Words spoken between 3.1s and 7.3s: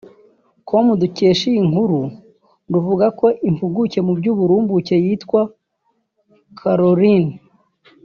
ko impuguke mu by’uburumbuke yitwa Carolyn